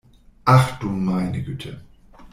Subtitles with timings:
[0.45, 1.79] Ach du meine Güte!